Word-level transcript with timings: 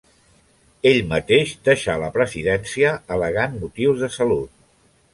Ell 0.91 0.97
mateix 1.11 1.53
deixà 1.69 1.99
la 2.05 2.11
presidència 2.17 2.97
al·legant 3.17 3.57
motius 3.63 4.07
de 4.07 4.15
salut. 4.21 4.57